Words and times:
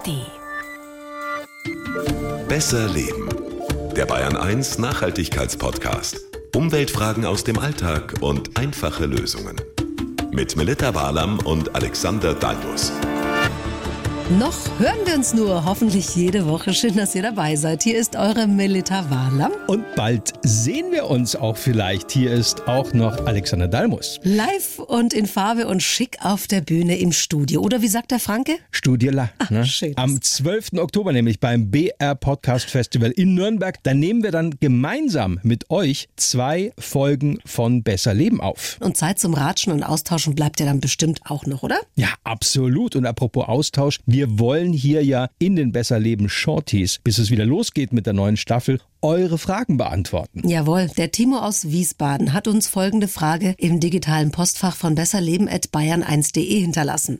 ARD. 0.00 0.26
Besser 2.48 2.88
Leben. 2.88 3.28
Der 3.96 4.06
Bayern 4.06 4.36
1 4.36 4.78
Nachhaltigkeitspodcast. 4.78 6.16
Umweltfragen 6.54 7.24
aus 7.24 7.44
dem 7.44 7.58
Alltag 7.58 8.14
und 8.20 8.58
einfache 8.58 9.06
Lösungen. 9.06 9.56
Mit 10.32 10.56
Melita 10.56 10.94
Walam 10.94 11.38
und 11.40 11.74
Alexander 11.74 12.34
Dalmus. 12.34 12.92
Noch 14.38 14.54
hören 14.78 14.98
wir 15.06 15.16
uns 15.16 15.34
nur 15.34 15.64
hoffentlich 15.64 16.14
jede 16.14 16.46
Woche. 16.46 16.72
Schön, 16.72 16.94
dass 16.96 17.16
ihr 17.16 17.22
dabei 17.22 17.56
seid. 17.56 17.82
Hier 17.82 17.98
ist 17.98 18.14
eure 18.14 18.46
Melita 18.46 19.10
Walam. 19.10 19.50
Und 19.66 19.84
bald 19.96 20.32
sehen 20.42 20.92
wir 20.92 21.10
uns 21.10 21.34
auch 21.34 21.56
vielleicht. 21.56 22.12
Hier 22.12 22.30
ist 22.30 22.68
auch 22.68 22.92
noch 22.92 23.26
Alexander 23.26 23.66
Dalmus. 23.66 24.20
Live 24.22 24.78
und 24.78 25.12
in 25.14 25.26
Farbe 25.26 25.66
und 25.66 25.82
schick 25.82 26.16
auf 26.22 26.46
der 26.46 26.60
Bühne 26.60 26.98
im 26.98 27.10
Studio. 27.10 27.60
Oder 27.60 27.82
wie 27.82 27.88
sagt 27.88 28.12
der 28.12 28.20
Franke? 28.20 28.52
Studiola. 28.70 29.30
Ach, 29.38 29.50
Ne? 29.50 29.66
schön. 29.66 29.94
Am 29.96 30.22
12. 30.22 30.74
Oktober 30.78 31.12
nämlich 31.12 31.40
beim 31.40 31.68
BR 31.72 32.14
Podcast 32.14 32.70
Festival 32.70 33.10
in 33.10 33.34
Nürnberg. 33.34 33.82
Da 33.82 33.94
nehmen 33.94 34.22
wir 34.22 34.30
dann 34.30 34.54
gemeinsam 34.60 35.40
mit 35.42 35.68
euch 35.70 36.08
zwei 36.14 36.72
Folgen 36.78 37.40
von 37.44 37.82
Besser 37.82 38.14
Leben 38.14 38.40
auf. 38.40 38.76
Und 38.80 38.96
Zeit 38.96 39.18
zum 39.18 39.34
Ratschen 39.34 39.72
und 39.72 39.82
Austauschen 39.82 40.36
bleibt 40.36 40.60
ja 40.60 40.66
dann 40.66 40.78
bestimmt 40.80 41.18
auch 41.24 41.46
noch, 41.46 41.64
oder? 41.64 41.80
Ja, 41.96 42.10
absolut. 42.22 42.94
Und 42.94 43.06
apropos 43.06 43.48
Austausch, 43.48 43.98
wir 44.06 44.19
wollen 44.38 44.72
hier 44.72 45.04
ja 45.04 45.28
in 45.38 45.56
den 45.56 45.72
Besser 45.72 45.98
Leben 45.98 46.28
Shorties, 46.28 47.00
bis 47.02 47.18
es 47.18 47.30
wieder 47.30 47.46
losgeht 47.46 47.92
mit 47.92 48.06
der 48.06 48.12
neuen 48.12 48.36
Staffel, 48.36 48.80
eure 49.02 49.38
Fragen 49.38 49.76
beantworten. 49.76 50.46
Jawohl, 50.48 50.88
der 50.96 51.10
Timo 51.10 51.38
aus 51.38 51.70
Wiesbaden 51.70 52.32
hat 52.32 52.48
uns 52.48 52.68
folgende 52.68 53.08
Frage 53.08 53.54
im 53.58 53.80
digitalen 53.80 54.30
Postfach 54.30 54.76
von 54.76 54.94
besserleben.bayern1.de 54.94 56.60
hinterlassen. 56.60 57.18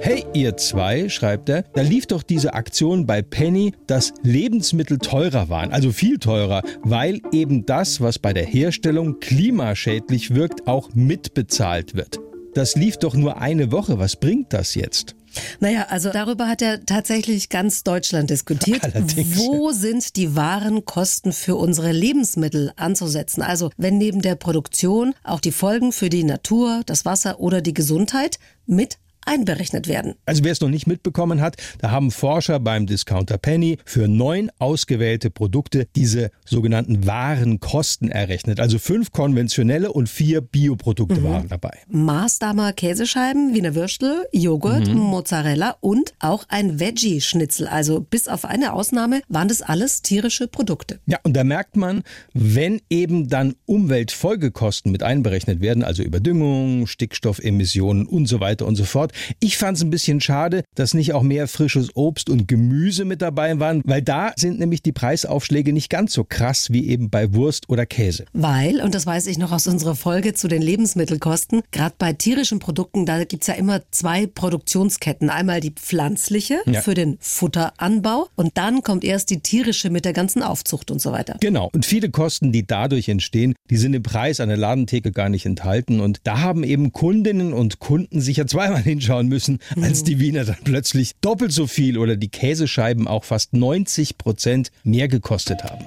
Hey, 0.00 0.24
ihr 0.32 0.56
zwei, 0.56 1.08
schreibt 1.08 1.48
er, 1.48 1.62
da 1.74 1.82
lief 1.82 2.06
doch 2.06 2.22
diese 2.22 2.54
Aktion 2.54 3.04
bei 3.04 3.20
Penny, 3.20 3.72
dass 3.86 4.14
Lebensmittel 4.22 4.98
teurer 4.98 5.48
waren, 5.48 5.72
also 5.72 5.92
viel 5.92 6.18
teurer, 6.18 6.62
weil 6.82 7.20
eben 7.32 7.66
das, 7.66 8.00
was 8.00 8.18
bei 8.18 8.32
der 8.32 8.46
Herstellung 8.46 9.18
klimaschädlich 9.20 10.34
wirkt, 10.34 10.66
auch 10.66 10.90
mitbezahlt 10.94 11.94
wird. 11.94 12.20
Das 12.54 12.74
lief 12.74 12.96
doch 12.96 13.14
nur 13.14 13.40
eine 13.40 13.70
Woche. 13.70 13.98
Was 13.98 14.16
bringt 14.16 14.52
das 14.52 14.74
jetzt? 14.74 15.14
Naja, 15.60 15.86
also 15.88 16.10
darüber 16.10 16.48
hat 16.48 16.60
ja 16.60 16.78
tatsächlich 16.78 17.48
ganz 17.48 17.82
Deutschland 17.82 18.30
diskutiert. 18.30 18.82
Allerdings. 18.94 19.36
Wo 19.36 19.72
sind 19.72 20.16
die 20.16 20.36
wahren 20.36 20.84
Kosten 20.84 21.32
für 21.32 21.56
unsere 21.56 21.92
Lebensmittel 21.92 22.72
anzusetzen? 22.76 23.42
Also 23.42 23.70
wenn 23.76 23.98
neben 23.98 24.22
der 24.22 24.34
Produktion 24.34 25.14
auch 25.24 25.40
die 25.40 25.52
Folgen 25.52 25.92
für 25.92 26.08
die 26.08 26.24
Natur, 26.24 26.82
das 26.86 27.04
Wasser 27.04 27.40
oder 27.40 27.60
die 27.60 27.74
Gesundheit 27.74 28.38
mit 28.66 28.98
einberechnet 29.28 29.88
werden. 29.88 30.14
Also 30.26 30.42
wer 30.44 30.52
es 30.52 30.60
noch 30.60 30.70
nicht 30.70 30.86
mitbekommen 30.86 31.40
hat, 31.40 31.56
da 31.78 31.90
haben 31.90 32.10
Forscher 32.10 32.58
beim 32.58 32.86
Discounter 32.86 33.38
Penny 33.38 33.78
für 33.84 34.08
neun 34.08 34.50
ausgewählte 34.58 35.30
Produkte 35.30 35.86
diese 35.94 36.30
sogenannten 36.44 37.06
wahren 37.06 37.60
Kosten 37.60 38.10
errechnet. 38.10 38.58
Also 38.58 38.78
fünf 38.78 39.12
konventionelle 39.12 39.92
und 39.92 40.08
vier 40.08 40.40
Bioprodukte 40.40 41.22
waren 41.22 41.48
dabei. 41.48 41.78
Maßdamer 41.88 42.72
Käsescheiben, 42.72 43.54
Wiener 43.54 43.74
Würstel, 43.74 44.26
Joghurt, 44.32 44.88
Mozzarella 44.88 45.76
und 45.80 46.14
auch 46.18 46.44
ein 46.48 46.80
Veggie-Schnitzel. 46.80 47.68
Also 47.68 48.00
bis 48.00 48.28
auf 48.28 48.44
eine 48.44 48.72
Ausnahme 48.72 49.20
waren 49.28 49.48
das 49.48 49.62
alles 49.62 50.02
tierische 50.02 50.48
Produkte. 50.48 51.00
Ja, 51.06 51.18
und 51.22 51.34
da 51.34 51.44
merkt 51.44 51.76
man, 51.76 52.02
wenn 52.32 52.80
eben 52.88 53.28
dann 53.28 53.54
Umweltfolgekosten 53.66 54.90
mit 54.90 55.02
einberechnet 55.02 55.60
werden, 55.60 55.84
also 55.84 56.02
Überdüngung, 56.02 56.86
Stickstoffemissionen 56.86 58.06
und 58.06 58.26
so 58.26 58.40
weiter 58.40 58.66
und 58.66 58.76
so 58.76 58.84
fort. 58.84 59.12
Ich 59.40 59.56
fand 59.58 59.76
es 59.76 59.82
ein 59.84 59.90
bisschen 59.90 60.20
schade, 60.20 60.62
dass 60.74 60.94
nicht 60.94 61.12
auch 61.12 61.22
mehr 61.22 61.48
frisches 61.48 61.94
Obst 61.94 62.30
und 62.30 62.48
Gemüse 62.48 63.04
mit 63.04 63.22
dabei 63.22 63.58
waren, 63.60 63.82
weil 63.84 64.02
da 64.02 64.32
sind 64.36 64.58
nämlich 64.58 64.82
die 64.82 64.92
Preisaufschläge 64.92 65.72
nicht 65.72 65.90
ganz 65.90 66.12
so 66.12 66.24
krass 66.24 66.70
wie 66.70 66.88
eben 66.88 67.10
bei 67.10 67.34
Wurst 67.34 67.68
oder 67.68 67.86
Käse. 67.86 68.24
Weil, 68.32 68.80
und 68.80 68.94
das 68.94 69.06
weiß 69.06 69.26
ich 69.26 69.38
noch 69.38 69.52
aus 69.52 69.66
unserer 69.66 69.94
Folge 69.94 70.34
zu 70.34 70.48
den 70.48 70.62
Lebensmittelkosten, 70.62 71.62
gerade 71.70 71.94
bei 71.98 72.12
tierischen 72.12 72.58
Produkten, 72.58 73.06
da 73.06 73.24
gibt's 73.24 73.46
ja 73.46 73.54
immer 73.54 73.80
zwei 73.90 74.26
Produktionsketten. 74.26 75.30
Einmal 75.30 75.60
die 75.60 75.70
pflanzliche 75.72 76.58
Ja. 76.66 76.80
für 76.80 76.94
den 76.94 77.16
Futteranbau 77.20 78.28
und 78.36 78.56
dann 78.58 78.82
kommt 78.82 79.04
erst 79.04 79.30
die 79.30 79.40
tierische 79.40 79.90
mit 79.90 80.04
der 80.04 80.12
ganzen 80.12 80.42
Aufzucht 80.42 80.90
und 80.90 81.00
so 81.00 81.12
weiter. 81.12 81.36
Genau. 81.40 81.70
Und 81.72 81.86
viele 81.86 82.10
Kosten, 82.10 82.52
die 82.52 82.66
dadurch 82.66 83.08
entstehen, 83.08 83.54
die 83.70 83.76
sind 83.76 83.94
im 83.94 84.02
Preis 84.02 84.40
an 84.40 84.48
der 84.48 84.58
Ladentheke 84.58 85.12
gar 85.12 85.28
nicht 85.28 85.46
enthalten. 85.46 86.00
Und 86.00 86.20
da 86.24 86.40
haben 86.40 86.64
eben 86.64 86.92
Kundinnen 86.92 87.52
und 87.52 87.78
Kunden 87.78 88.20
sicher 88.20 88.46
zweimal 88.46 88.82
hinschauen 89.08 89.28
müssen, 89.28 89.58
als 89.80 90.04
die 90.04 90.20
Wiener 90.20 90.44
dann 90.44 90.58
plötzlich 90.64 91.12
doppelt 91.20 91.52
so 91.52 91.66
viel 91.66 91.98
oder 91.98 92.16
die 92.16 92.28
Käsescheiben 92.28 93.08
auch 93.08 93.24
fast 93.24 93.54
90 93.54 94.18
Prozent 94.18 94.70
mehr 94.84 95.08
gekostet 95.08 95.64
haben. 95.64 95.86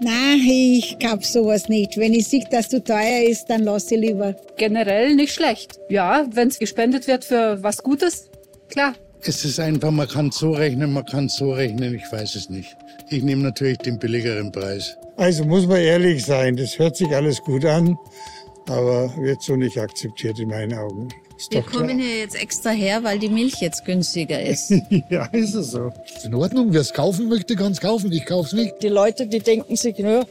Nein, 0.00 0.40
ich 0.48 0.96
kauf 0.98 1.24
sowas 1.24 1.68
nicht. 1.68 1.96
Wenn 1.96 2.12
ich 2.12 2.26
sehe, 2.26 2.44
dass 2.50 2.68
du 2.68 2.82
teuer 2.82 3.22
ist, 3.28 3.46
dann 3.46 3.62
lass 3.62 3.90
ich 3.90 4.00
lieber. 4.00 4.34
generell 4.56 5.14
nicht 5.14 5.32
schlecht. 5.32 5.78
Ja, 5.88 6.26
wenn 6.32 6.48
es 6.48 6.58
gespendet 6.58 7.06
wird 7.06 7.24
für 7.24 7.62
was 7.62 7.82
Gutes, 7.82 8.28
klar. 8.68 8.94
Es 9.24 9.44
ist 9.44 9.60
einfach, 9.60 9.92
man 9.92 10.08
kann 10.08 10.32
so 10.32 10.50
rechnen, 10.50 10.92
man 10.92 11.04
kann 11.06 11.28
so 11.28 11.52
rechnen, 11.52 11.94
ich 11.94 12.10
weiß 12.10 12.34
es 12.34 12.50
nicht. 12.50 12.76
Ich 13.10 13.22
nehme 13.22 13.42
natürlich 13.42 13.78
den 13.78 14.00
billigeren 14.00 14.50
Preis. 14.50 14.96
Also 15.16 15.44
muss 15.44 15.68
man 15.68 15.76
ehrlich 15.76 16.24
sein, 16.24 16.56
das 16.56 16.76
hört 16.80 16.96
sich 16.96 17.08
alles 17.14 17.40
gut 17.40 17.64
an, 17.64 17.96
aber 18.68 19.14
wird 19.18 19.40
so 19.40 19.54
nicht 19.54 19.78
akzeptiert 19.78 20.40
in 20.40 20.48
meinen 20.48 20.76
Augen. 20.76 21.08
Ist 21.42 21.52
Wir 21.52 21.62
kommen 21.62 21.98
hier 21.98 22.18
jetzt 22.18 22.40
extra 22.40 22.70
her, 22.70 23.02
weil 23.02 23.18
die 23.18 23.28
Milch 23.28 23.60
jetzt 23.60 23.84
günstiger 23.84 24.40
ist. 24.40 24.72
Ja, 25.10 25.24
ist 25.32 25.54
es 25.54 25.72
so. 25.72 25.90
Ist 26.06 26.24
in 26.24 26.34
Ordnung, 26.36 26.72
wer 26.72 26.80
es 26.80 26.92
kaufen 26.92 27.28
möchte, 27.28 27.56
kann 27.56 27.72
es 27.72 27.80
kaufen, 27.80 28.12
ich 28.12 28.24
kauf's 28.24 28.52
nicht. 28.52 28.80
Die 28.80 28.88
Leute, 28.88 29.26
die 29.26 29.40
denken 29.40 29.74
sich, 29.74 29.98
nö, 29.98 30.22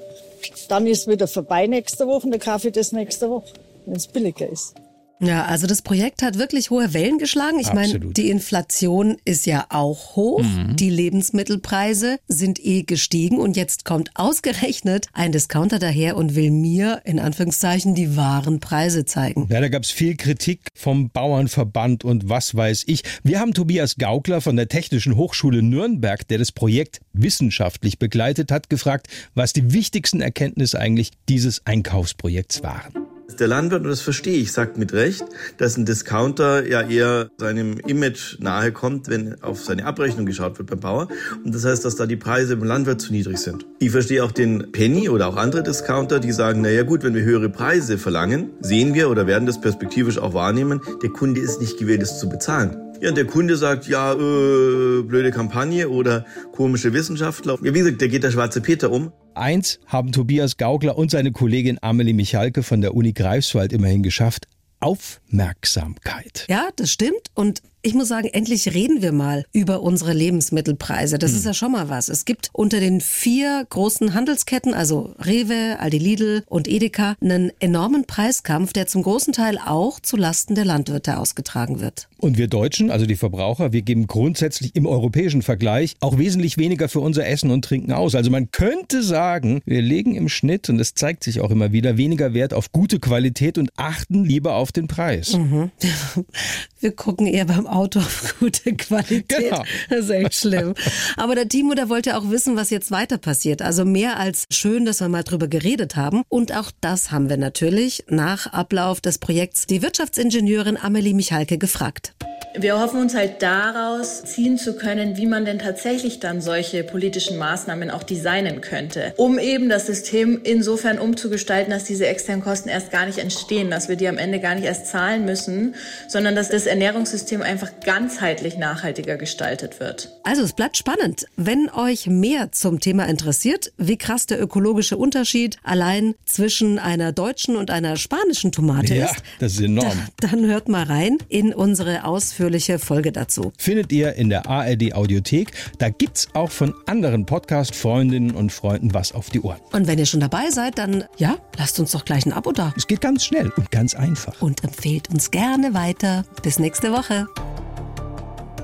dann 0.69 0.87
ist 0.87 1.07
wieder 1.07 1.27
vorbei 1.27 1.67
nächste 1.67 2.07
Woche 2.07 2.27
und 2.27 2.31
dann 2.31 2.39
kaufe 2.39 2.69
ich 2.69 2.73
das 2.73 2.93
nächste 2.93 3.29
Woche, 3.29 3.51
wenn 3.85 3.97
es 3.97 4.07
billiger 4.07 4.47
ist. 4.47 4.73
Ja, 5.21 5.45
also 5.45 5.67
das 5.67 5.83
Projekt 5.83 6.23
hat 6.23 6.39
wirklich 6.39 6.71
hohe 6.71 6.93
Wellen 6.93 7.19
geschlagen. 7.19 7.59
Ich 7.59 7.73
meine, 7.73 7.99
die 7.99 8.29
Inflation 8.29 9.17
ist 9.23 9.45
ja 9.45 9.67
auch 9.69 10.15
hoch. 10.15 10.43
Die 10.73 10.89
Lebensmittelpreise 10.89 12.17
sind 12.27 12.63
eh 12.63 12.83
gestiegen 12.83 13.37
und 13.37 13.55
jetzt 13.55 13.85
kommt 13.85 14.09
ausgerechnet 14.15 15.07
ein 15.13 15.31
Discounter 15.31 15.77
daher 15.77 16.17
und 16.17 16.35
will 16.35 16.49
mir 16.49 17.01
in 17.05 17.19
Anführungszeichen 17.19 17.93
die 17.93 18.15
wahren 18.17 18.59
Preise 18.59 19.05
zeigen. 19.05 19.47
Ja, 19.51 19.61
da 19.61 19.69
gab 19.69 19.83
es 19.83 19.91
viel 19.91 20.15
Kritik 20.15 20.69
vom 20.73 21.09
Bauernverband 21.09 22.03
und 22.03 22.27
was 22.27 22.55
weiß 22.55 22.85
ich. 22.87 23.03
Wir 23.23 23.39
haben 23.39 23.53
Tobias 23.53 23.97
Gaukler 23.97 24.41
von 24.41 24.55
der 24.55 24.69
Technischen 24.69 25.15
Hochschule 25.15 25.61
Nürnberg, 25.61 26.27
der 26.27 26.39
das 26.39 26.51
Projekt 26.51 26.99
wissenschaftlich 27.13 27.99
begleitet 27.99 28.51
hat, 28.51 28.69
gefragt, 28.69 29.07
was 29.35 29.53
die 29.53 29.71
wichtigsten 29.71 30.21
Erkenntnisse 30.21 30.79
eigentlich 30.79 31.11
dieses 31.29 31.65
Einkaufsprojekts 31.65 32.63
waren. 32.63 33.10
Der 33.39 33.47
Landwirt, 33.47 33.83
und 33.83 33.89
das 33.89 34.01
verstehe 34.01 34.37
ich, 34.37 34.51
sagt 34.51 34.77
mit 34.77 34.93
Recht, 34.93 35.23
dass 35.57 35.77
ein 35.77 35.85
Discounter 35.85 36.65
ja 36.67 36.81
eher 36.81 37.29
seinem 37.37 37.77
Image 37.79 38.39
nahe 38.39 38.71
kommt, 38.71 39.09
wenn 39.09 39.41
auf 39.41 39.63
seine 39.63 39.85
Abrechnung 39.85 40.25
geschaut 40.25 40.57
wird 40.57 40.69
beim 40.69 40.79
Bauer. 40.79 41.07
Und 41.43 41.55
das 41.55 41.65
heißt, 41.65 41.85
dass 41.85 41.95
da 41.95 42.05
die 42.05 42.17
Preise 42.17 42.57
beim 42.57 42.67
Landwirt 42.67 43.01
zu 43.01 43.11
niedrig 43.11 43.37
sind. 43.37 43.65
Ich 43.79 43.91
verstehe 43.91 44.23
auch 44.23 44.31
den 44.31 44.71
Penny 44.71 45.09
oder 45.09 45.27
auch 45.27 45.37
andere 45.37 45.63
Discounter, 45.63 46.19
die 46.19 46.31
sagen, 46.31 46.61
na 46.61 46.69
ja 46.69 46.83
gut, 46.83 47.03
wenn 47.03 47.15
wir 47.15 47.23
höhere 47.23 47.49
Preise 47.49 47.97
verlangen, 47.97 48.51
sehen 48.61 48.93
wir 48.93 49.09
oder 49.09 49.27
werden 49.27 49.45
das 49.45 49.61
perspektivisch 49.61 50.17
auch 50.17 50.33
wahrnehmen, 50.33 50.81
der 51.01 51.09
Kunde 51.09 51.41
ist 51.41 51.61
nicht 51.61 51.77
gewillt, 51.77 52.01
es 52.01 52.19
zu 52.19 52.29
bezahlen. 52.29 52.77
Ja, 53.01 53.09
und 53.09 53.17
der 53.17 53.25
Kunde 53.25 53.55
sagt, 53.57 53.87
ja, 53.87 54.13
äh, 54.13 55.01
blöde 55.01 55.31
Kampagne 55.31 55.89
oder 55.89 56.23
komische 56.51 56.93
Wissenschaftler. 56.93 57.57
Ja, 57.63 57.73
wie 57.73 57.79
gesagt, 57.79 57.99
der 57.99 58.09
geht 58.09 58.23
der 58.23 58.29
schwarze 58.29 58.61
Peter 58.61 58.91
um. 58.91 59.11
Eins 59.35 59.79
haben 59.87 60.11
Tobias 60.11 60.57
Gaukler 60.57 60.97
und 60.97 61.11
seine 61.11 61.31
Kollegin 61.31 61.79
Amelie 61.81 62.13
Michalke 62.13 62.63
von 62.63 62.81
der 62.81 62.95
Uni 62.95 63.13
Greifswald 63.13 63.73
immerhin 63.73 64.03
geschafft. 64.03 64.47
Aufmerksamkeit. 64.79 66.45
Ja, 66.49 66.69
das 66.75 66.91
stimmt. 66.91 67.29
Und 67.35 67.61
ich 67.83 67.93
muss 67.93 68.07
sagen, 68.07 68.27
endlich 68.31 68.73
reden 68.73 69.01
wir 69.01 69.11
mal 69.11 69.45
über 69.53 69.81
unsere 69.81 70.13
Lebensmittelpreise. 70.13 71.17
Das 71.17 71.33
ist 71.33 71.45
ja 71.45 71.53
schon 71.53 71.71
mal 71.71 71.89
was. 71.89 72.09
Es 72.09 72.25
gibt 72.25 72.49
unter 72.53 72.79
den 72.79 73.01
vier 73.01 73.65
großen 73.69 74.13
Handelsketten, 74.13 74.73
also 74.73 75.15
Rewe, 75.19 75.79
Aldi 75.79 75.97
Lidl 75.97 76.43
und 76.47 76.67
Edeka, 76.67 77.15
einen 77.21 77.51
enormen 77.59 78.05
Preiskampf, 78.05 78.73
der 78.73 78.87
zum 78.87 79.03
großen 79.03 79.33
Teil 79.33 79.57
auch 79.57 79.99
zu 79.99 80.15
Lasten 80.15 80.55
der 80.55 80.65
Landwirte 80.65 81.17
ausgetragen 81.17 81.79
wird. 81.79 82.07
Und 82.17 82.37
wir 82.37 82.47
Deutschen, 82.47 82.91
also 82.91 83.07
die 83.07 83.15
Verbraucher, 83.15 83.73
wir 83.73 83.81
geben 83.81 84.05
grundsätzlich 84.05 84.75
im 84.75 84.85
europäischen 84.85 85.41
Vergleich 85.41 85.95
auch 86.01 86.19
wesentlich 86.19 86.57
weniger 86.59 86.87
für 86.87 86.99
unser 86.99 87.25
Essen 87.27 87.49
und 87.49 87.65
Trinken 87.65 87.93
aus. 87.93 88.13
Also 88.13 88.29
man 88.29 88.51
könnte 88.51 89.01
sagen, 89.01 89.61
wir 89.65 89.81
legen 89.81 90.13
im 90.13 90.29
Schnitt, 90.29 90.69
und 90.69 90.77
das 90.77 90.93
zeigt 90.93 91.23
sich 91.23 91.41
auch 91.41 91.49
immer 91.49 91.71
wieder, 91.71 91.97
weniger 91.97 92.35
Wert 92.35 92.53
auf 92.53 92.71
gute 92.71 92.99
Qualität 92.99 93.57
und 93.57 93.71
achten 93.75 94.23
lieber 94.23 94.55
auf 94.55 94.71
den 94.71 94.87
Preis. 94.87 95.35
Wir 96.79 96.91
gucken 96.95 97.27
eher 97.27 97.45
beim 97.45 97.67
Auto 97.71 97.99
auf 97.99 98.35
gute 98.39 98.75
Qualität. 98.75 99.27
Genau. 99.27 99.63
Das 99.89 100.05
ist 100.05 100.09
echt 100.09 100.35
schlimm. 100.35 100.73
Aber 101.17 101.35
der 101.35 101.47
Timo, 101.47 101.73
der 101.73 101.89
wollte 101.89 102.17
auch 102.17 102.29
wissen, 102.29 102.55
was 102.55 102.69
jetzt 102.69 102.91
weiter 102.91 103.17
passiert. 103.17 103.61
Also 103.61 103.85
mehr 103.85 104.19
als 104.19 104.45
schön, 104.49 104.85
dass 104.85 105.01
wir 105.01 105.09
mal 105.09 105.23
drüber 105.23 105.47
geredet 105.47 105.95
haben. 105.95 106.23
Und 106.29 106.55
auch 106.55 106.71
das 106.81 107.11
haben 107.11 107.29
wir 107.29 107.37
natürlich 107.37 108.03
nach 108.07 108.47
Ablauf 108.47 109.01
des 109.01 109.17
Projekts 109.17 109.67
die 109.67 109.81
Wirtschaftsingenieurin 109.81 110.77
Amelie 110.77 111.13
Michalke 111.13 111.57
gefragt. 111.57 112.13
Wir 112.57 112.79
hoffen 112.79 112.99
uns 112.99 113.15
halt 113.15 113.41
daraus 113.41 114.23
ziehen 114.23 114.57
zu 114.57 114.75
können, 114.75 115.15
wie 115.17 115.25
man 115.25 115.45
denn 115.45 115.59
tatsächlich 115.59 116.19
dann 116.19 116.41
solche 116.41 116.83
politischen 116.83 117.37
Maßnahmen 117.37 117.89
auch 117.89 118.03
designen 118.03 118.61
könnte, 118.61 119.13
um 119.17 119.39
eben 119.39 119.69
das 119.69 119.85
System 119.87 120.41
insofern 120.43 120.99
umzugestalten, 120.99 121.71
dass 121.71 121.85
diese 121.85 122.07
externen 122.07 122.43
Kosten 122.43 122.69
erst 122.69 122.91
gar 122.91 123.05
nicht 123.05 123.19
entstehen, 123.19 123.69
dass 123.71 123.87
wir 123.89 123.95
die 123.95 124.07
am 124.07 124.17
Ende 124.17 124.39
gar 124.39 124.55
nicht 124.55 124.65
erst 124.65 124.87
zahlen 124.87 125.23
müssen, 125.25 125.75
sondern 126.07 126.35
dass 126.35 126.49
das 126.49 126.65
Ernährungssystem 126.65 127.41
einfach 127.41 127.69
ganzheitlich 127.85 128.57
nachhaltiger 128.57 129.17
gestaltet 129.17 129.79
wird. 129.79 130.09
Also 130.23 130.41
es 130.43 130.53
bleibt 130.53 130.75
spannend. 130.77 131.25
Wenn 131.37 131.69
euch 131.69 132.07
mehr 132.07 132.51
zum 132.51 132.79
Thema 132.79 133.05
interessiert, 133.07 133.71
wie 133.77 133.97
krass 133.97 134.25
der 134.25 134.41
ökologische 134.41 134.97
Unterschied 134.97 135.57
allein 135.63 136.15
zwischen 136.25 136.79
einer 136.79 137.11
deutschen 137.11 137.55
und 137.55 137.71
einer 137.71 137.95
spanischen 137.95 138.51
Tomate 138.51 138.95
Ja, 138.95 139.05
ist, 139.05 139.15
das 139.39 139.53
ist 139.53 139.61
enorm. 139.61 140.07
dann 140.19 140.45
hört 140.45 140.67
mal 140.67 140.83
rein 140.83 141.17
in 141.29 141.53
unsere 141.53 142.03
ausführliche 142.41 142.79
Folge 142.79 143.11
dazu. 143.11 143.53
Findet 143.57 143.91
ihr 143.91 144.15
in 144.15 144.29
der 144.29 144.47
ARD 144.47 144.93
Audiothek. 144.95 145.51
Da 145.77 145.89
gibt's 145.89 146.27
auch 146.33 146.49
von 146.49 146.73
anderen 146.87 147.27
Podcast-Freundinnen 147.27 148.31
und 148.31 148.51
Freunden 148.51 148.95
was 148.95 149.11
auf 149.11 149.29
die 149.29 149.41
Ohren. 149.41 149.59
Und 149.71 149.85
wenn 149.85 149.99
ihr 149.99 150.07
schon 150.07 150.21
dabei 150.21 150.49
seid, 150.49 150.79
dann 150.79 151.03
ja, 151.17 151.37
lasst 151.57 151.79
uns 151.79 151.91
doch 151.91 152.03
gleich 152.03 152.25
ein 152.25 152.33
Abo 152.33 152.51
da. 152.51 152.73
Es 152.75 152.87
geht 152.87 152.99
ganz 152.99 153.23
schnell 153.23 153.51
und 153.55 153.69
ganz 153.69 153.93
einfach. 153.93 154.41
Und 154.41 154.63
empfehlt 154.63 155.09
uns 155.11 155.29
gerne 155.29 155.75
weiter. 155.75 156.25
Bis 156.41 156.57
nächste 156.57 156.91
Woche. 156.91 157.27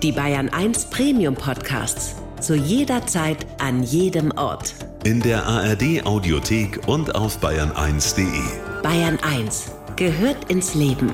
Die 0.02 0.12
Bayern 0.12 0.50
1 0.50 0.90
Premium 0.90 1.36
Podcasts. 1.36 2.16
Zu 2.42 2.56
jeder 2.56 3.06
Zeit, 3.06 3.46
an 3.60 3.84
jedem 3.84 4.32
Ort. 4.32 4.74
In 5.04 5.22
der 5.22 5.46
ARD 5.46 6.04
Audiothek 6.06 6.88
und 6.88 7.14
auf 7.14 7.40
bayern1.de. 7.44 8.26
Bayern 8.82 9.20
1 9.22 9.72
gehört 9.96 10.50
ins 10.50 10.74
Leben. 10.74 11.14